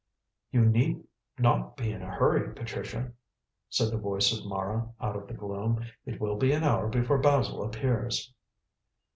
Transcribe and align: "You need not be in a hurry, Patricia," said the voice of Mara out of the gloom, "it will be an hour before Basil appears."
"You 0.49 0.65
need 0.65 1.03
not 1.37 1.77
be 1.77 1.91
in 1.91 2.01
a 2.01 2.09
hurry, 2.09 2.55
Patricia," 2.55 3.11
said 3.69 3.91
the 3.91 3.99
voice 3.99 4.35
of 4.35 4.47
Mara 4.47 4.89
out 4.99 5.15
of 5.15 5.27
the 5.27 5.35
gloom, 5.35 5.85
"it 6.07 6.19
will 6.19 6.37
be 6.37 6.53
an 6.53 6.63
hour 6.63 6.87
before 6.87 7.19
Basil 7.19 7.63
appears." 7.63 8.33